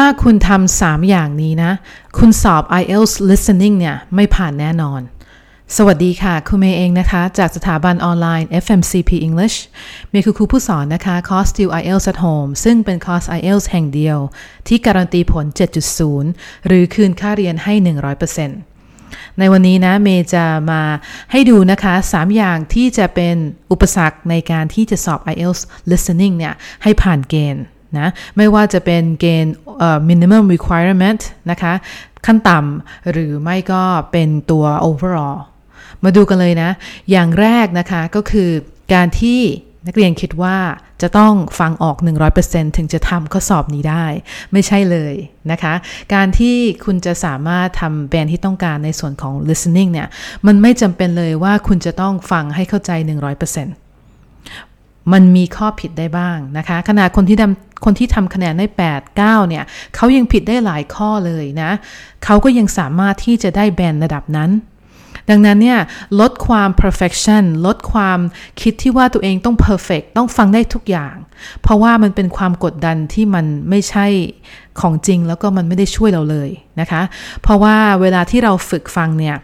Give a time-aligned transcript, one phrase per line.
[0.00, 1.72] ถ้าคุณทำสามอย่างนี้นะ
[2.18, 5.00] คุณสอบ IELTS listening เนี่ยไม่ผ่านแน่นอน
[5.76, 9.56] สวัสดีค่ะ คุณเมย์เองนะคะ จากสถาบันออนไลน์ FMCP English
[10.10, 14.18] เมย์คือครูผู้สอนนะคะ คอร์ส Still IELTS at Home ซึ่งเป็นคอร์ส IELTS แห่งเดียว
[14.68, 15.44] ที่การันตีผล
[16.06, 17.74] 7.0 หรือคืนค่าเรียนให้
[18.56, 20.82] 100%ในวันนี้นะเมย์จะมา
[21.32, 23.36] ให้ดูนะคะ3อย่างที่จะเป็น
[23.70, 25.60] อุปสรรคในการที่จะสอบ IELTS
[25.90, 27.64] listening เนี่ยให้ผ่านเกณฑ์
[27.98, 29.54] นะไม่ว่าจะเป็นเกณฑ์
[30.08, 31.72] minimum requirement นะคะ
[32.26, 35.38] ขั้นต่ำหรือไม่ก็เป็นตัว overall
[36.04, 36.70] มาดูกันเลยนะ
[37.10, 38.50] อย่างแรกนะคะก็คือ
[38.94, 39.40] การที่
[39.86, 40.56] นักเรียนคิดว่า
[41.02, 41.96] จะต้องฟังออก
[42.36, 44.06] 100%ถึงจะทำข้อสอบนี้ได้
[44.52, 45.14] ไม่ใช่เลย
[45.50, 45.74] นะคะ
[46.14, 50.08] การที่คุณจะสามารถทำแบนที่ต้องการในส่วนของ listening เนี่ย
[50.46, 52.90] มันไม่จำเป็นเลยว่าคุณจะต้องฟังให้เข้าใจ
[53.46, 53.85] 100%
[55.12, 61.70] มันมีข้อผิดได้บ้างนะคะ ขนาดคนที่ทำคนที่ทำคะแนนได้ 8 9 เนี่ยเขายังผิดได้หลายข้อเลยนะ
[62.24, 64.52] เขาก็ยังสามารถที่จะได้แบนระดับนั้น
[65.30, 65.80] ดังนั้นเนี่ย
[66.20, 68.18] ลดความ perfection ลดความ
[68.60, 71.16] คิดที่ว่าตัวเองต้อง perfect ต้องฟังได้ทุกอย่าง
[71.62, 74.06] เพราะว่ามันเป็นความกดดันที่มันไม่ใช่
[74.80, 77.02] ของจริงแล้วก็มันไม่ได้ช่วยเราเลยนะคะ
[77.42, 79.36] เพราะว่าเวลาที่เราฝึกฟังเนี่ย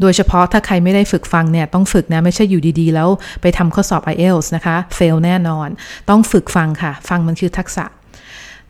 [0.00, 3.08] โดยเฉพาะถ้าใครไม่ได้ฝึกฟังเนี่ยต้องฝึกนะ ไม่ใช่อยู่ดีๆ แล้ว
[3.40, 5.68] ไปทำข้อสอบ IELTS นะคะเฟลแน่นอน
[6.08, 7.86] ต้องฝึกฟังค่ะ ฟังมันคือทักษะ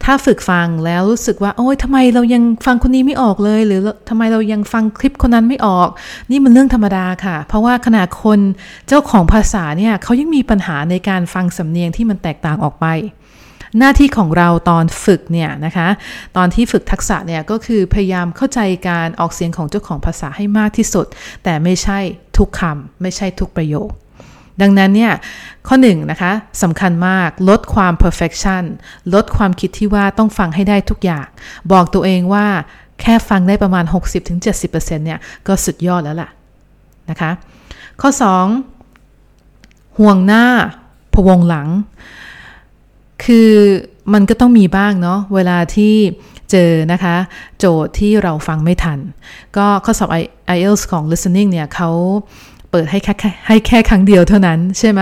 [0.04, 5.88] ถ้าฝึกฟังแล้วรู้สึกว่า โอ้ยทำไมเรายังฟังคนนี้ไม่ออกเลย หรือทำไมเรายังฟังคลิปคนนั้นไม่ออก
[6.30, 8.40] นี่มันเรื่องธรรมดาค่ะ เพราะว่าขณะคน
[8.88, 12.86] เจ้าของภาษาเนี่ยเขายังมีปัญหาในการฟังสำเนียงที่มันแตกต่างออกไป
[13.78, 15.88] หน้าที่ของเราตอนฝึกเนี่ยนะคะ
[16.36, 21.06] ตอนที่ฝึกทักษะเนี่ยก็คือพยายามเข้าใจการออกเสียงของเจ้าของภาษาให้มากที่สุด
[21.44, 21.98] แต่ไม่ใช่
[22.38, 23.90] ทุกคำไม่ใช่ทุกประโยค
[24.62, 25.12] ดังนั้นเนี่ย
[25.66, 26.32] ข้อหนึ่งนะคะ
[26.62, 28.64] สำคัญมากลดความ perfection
[29.14, 31.26] ลดความคิดที่ว่าต้องฟังให้ได้ทุกอย่าง
[31.72, 32.46] บอกตัวเองว่า
[33.00, 33.84] แค่ฟังได้ประมาณ
[34.30, 36.30] 60-70%เนี่ยก็สุดยอดแล้วล่ะ
[37.10, 37.30] นะคะ
[38.00, 38.10] ข้อ
[39.02, 40.44] 2 ห่วงหน้า
[41.14, 41.68] พวงหลัง
[43.24, 43.50] คือ
[44.12, 45.94] มันก็ต้องมีบ้างเนาะเวลาที่
[46.50, 47.16] เจอนะคะ
[47.58, 48.98] โจทย์ที่เราฟังไม่ทัน
[49.56, 50.08] ก็ข้อสอบ
[50.56, 51.90] IELTS ของ listening เนี่ยเขา
[52.70, 53.14] เปิดให้แค่
[53.46, 55.00] ให้แค่ครั้งเดียวเท่านั้นใช่ไหม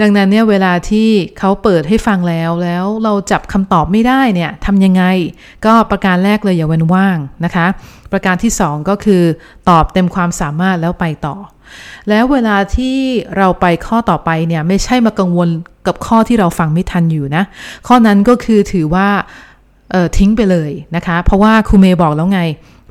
[0.00, 5.02] ดังนั้นเนี่ยเวลาที่เขาเปิดให้ฟังแล้วแล้วเราจับคำตอบไม่ได้เนี่ยทำยังไง
[5.66, 7.66] ก็ประการแรกเลยอย่าเว้นว่างนะคะ
[8.12, 9.22] ประการที่ 2 ก็คือ
[9.68, 11.36] ตอบเต็มความสามารถแล้วไปต่อ
[12.08, 12.96] แล้วเวลาที่
[13.36, 15.48] เราไปข้อต่อไปเนี่ยไม่ใช่มากังวล
[15.86, 17.44] กับข้อที่เราฟังไม่ทันอยู่นะ
[17.86, 19.08] ข้อนั้นก็คือถือว่า
[20.18, 22.40] ทิ้งไปเลยนะคะ เพราะว่าครูเมย์บอกแล้วไง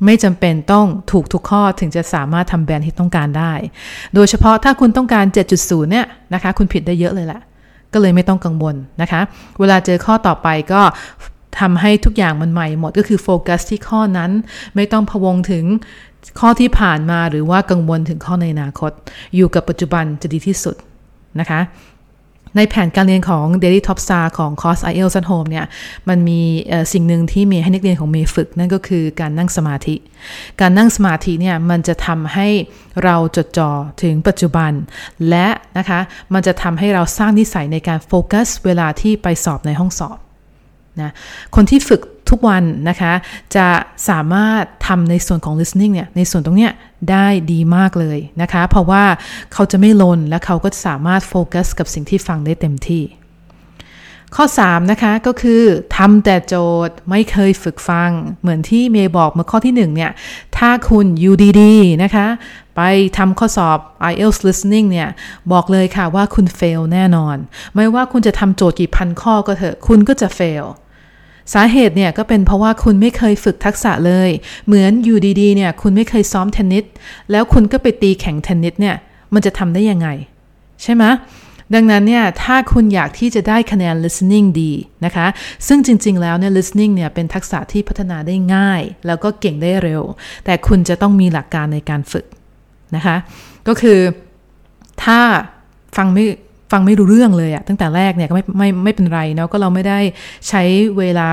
[0.04, 3.52] ไม่จำเป็นต้องถูกทุกข้อถึงจะสามารถทำแบรนด์ที่ต้องการได้
[4.14, 5.24] โดยเฉพาะถ้าคุณต้องการ
[5.58, 7.40] 7.0 เนี่ยนะคะ คุณผิดได้เยอะเลยแหละ
[7.92, 9.20] ก็เลยไม่ต้องกังวลนะคะ
[9.58, 10.82] เวลาเจอข้อต่อไปก็
[11.60, 14.30] ทำให้ทุกอย่างมันใหม่หมดก็คือโฟกัสที่ข้อนั้น
[14.74, 15.64] ไม่ต้องพวงถึง
[16.40, 18.92] ข้อที่ผ่านมาหรือว่ากังวลถึงข้อในอนาคต
[19.36, 20.76] อยู่กับปัจจุบันจะดีที่สุด
[21.40, 21.60] นะคะ
[22.56, 25.66] ในแผนการเรียนของ Daily Top Star ของคอร์ส IELTS at Home เนี่ย
[26.08, 26.40] มันมี
[26.92, 29.96] สิ่งหนึ่งที่เมย์ให้นักเรียนของเมย์ฝึก นั่นก็คือการนั่งสมาธิ
[30.60, 32.48] การนั่งสมาธิเนี่ย มันจะทำให้
[33.04, 33.70] เราจดจ่อ
[34.02, 34.72] ถึงปัจจุบัน
[35.28, 36.00] และนะคะ
[36.34, 40.18] มันจะทำให้เราสร้างนิสัยในการโฟกัสเวลาที่ไปสอบในห้องสอบ
[41.00, 41.12] นะ
[41.56, 42.00] คนที่ฝึก
[42.30, 43.12] ทุกวันนะคะ
[43.56, 43.68] จะ
[44.08, 46.72] สามารถทำในส่วนของ listening เนี่ย ในส่วนตรงเนี้ย
[47.10, 49.04] ได้ดีมากเลยนะคะ เพราะว่า
[49.52, 53.04] เขาจะไม่ลนและเขาก็สามารถโฟกัสกับสิ่งที่ฟังได้เต็มที่
[54.36, 55.62] ข้อ 3 นะคะ ก็คือ
[55.96, 56.54] ทำแต่โจ
[56.88, 58.10] ทย์ไม่เคยฝึกฟัง
[58.40, 60.12] เหมือนที่เมย์บอกเมื่อข้อที่ 1 เนี่ย
[60.56, 62.26] ถ้าคุณอยู่ดีๆนะคะ
[62.76, 62.80] ไป
[63.18, 63.78] ทำข้อสอบ
[64.10, 65.08] IELTS listening เนี่ย
[65.52, 67.36] บอกเลยค่ะว่าคุณ fail แน่นอน
[67.74, 70.66] ไม่ว่าคุณจะทำโจทย์กี่พันข้อก็เถอะ คุณก็จะ fail
[71.54, 74.30] สาเหตุเนี่ยก็เป็นเพราะว่าคุณไม่เคยฝึกทักษะเลย
[74.66, 76.84] เหมือนอยู่ดีๆเนี่ยคุณไม่เคยซ้อมเทนนิส
[77.30, 78.96] แล้วคุณก็ไปตีแข่งเทนนิสเนี่ย
[79.34, 80.08] มันจะทำได้ยังไง
[80.82, 81.04] ใช่ไหม
[81.74, 84.72] ดังนั้นเนี่ยถ้าคุณอยากที่จะได้คะแนน listening ดี
[85.04, 85.26] นะคะ
[85.66, 90.02] ซึ่งจริง ๆ แล้วเนี่ย listening เนี่ยเป็นทักษะที่พัฒนาได้ง่าย แล้วก็เก่งได้เร็ว
[90.44, 92.26] แต่คุณจะต้องมีหลักการในการฝึก
[92.96, 93.16] นะคะ
[93.68, 93.98] ก็คือ
[95.04, 95.20] ถ้า
[95.96, 96.24] ฟังไม่
[96.72, 99.98] ฟังไม่รู้เรื่องเลยอะตั้งแต่แรกเนี่ยก็ไม่ไม่ไม่เป็นไรเนาะก็เราไม่ได้
[100.48, 100.62] ใช้
[100.98, 101.30] เวลา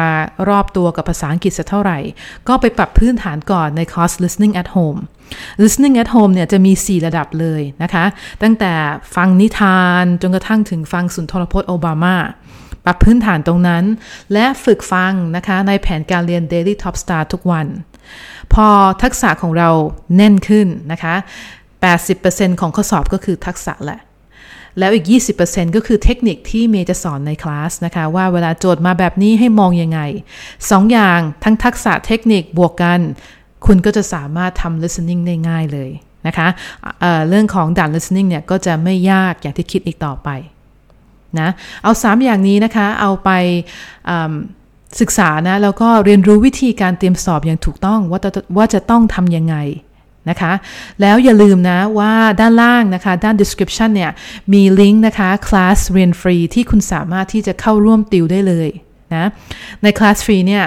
[0.50, 2.00] รอบตัวกับภาษาอังกฤษสักเท่าไหร่
[2.48, 5.00] ก็ไปปรับพื้นฐานก่อนในคอร์ส listening at home
[5.64, 8.06] listening at home เนี่ยจะมี 4 ระดับเลยนะคะ
[8.44, 8.74] ตั้งแต่
[9.16, 12.16] ฟังนิทานจนกระทั่งถึงฟังสุนทรพจน์โอบามา
[12.86, 13.84] ปรับพื้นฐานตรงนั้น
[14.34, 17.68] และฝึกฟังนะคะในแผนการเรียน Daily Top Star ทุกวัน
[18.54, 18.68] พอ
[19.04, 19.70] ทักษะของเรา
[20.16, 21.16] แน่นขึ้นนะคะ
[21.88, 24.00] 80%ของข้อสอบก็คือทักษะแหละ
[24.80, 25.06] แล้วอีก
[25.42, 30.00] 20%ก็คือเทคนิคที่เมย์จะสอนในคลาสนะคะ ว่าเวลาโจทย์มาแบบนี้ให้มองยังไง
[30.44, 33.00] 2ออย่างทั้งทักษะเทคนิคบวกกัน
[33.66, 35.90] คุณก็จะสามารถทำ listening ได้ง่ายเลย
[36.28, 36.48] นะคะ
[37.02, 40.30] เเรื่องของด่าน listening เนี่ยก็จะไม่ยากอย่างที่คิดอีกต่อไป
[41.40, 41.50] นะ
[41.84, 43.30] เอา 3 อย่างนี้นะคะ เอาไป
[45.02, 48.20] ศึกษานะแล้วก็เรียนรู้วิธีการเตรียมสอบอย่างถูกต้องว่า
[48.58, 49.56] ว่าจะต้องทำยังไง
[50.30, 50.54] นะคะ
[51.02, 54.12] แล้วอย่าลืมนะว่าด้านล่างนะคะ ด้าน description เนี่ย
[54.54, 58.70] มีลิงก์นะคะคลาสเรียนฟรีที่คุณสามารถที่จะเข้าร่วมติวได้เลย
[59.16, 59.26] นะ
[59.84, 60.64] ในคลาสฟรีเนี่ย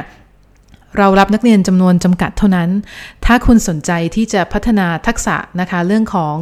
[0.99, 2.71] เรารับนักเรียนจำนวนจำกัดเท่านั้น
[3.25, 6.35] ถ้าคุณสนใจที่จะพัฒนาทักษะนะคะ เรื่องของ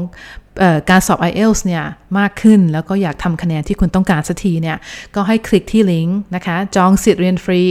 [0.91, 1.85] การสอบ IELTS เนี่ย
[2.19, 4.77] มากขึ้นแล้วก็อยากทำคะแนนที่คุณต้องการสักทีเนี่ย
[5.15, 7.63] ก็ให้คลิกที่ลิงก์นะคะ จองสิทธิ์เรียนฟรี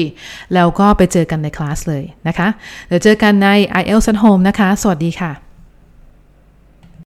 [0.54, 2.48] แล้วก็ไปเจอกันในคลาสเลยนะคะ
[2.88, 3.50] เดี๋ยวเจอกันใน
[3.82, 5.53] IELTS at Home นะคะ สวัสดีค่ะ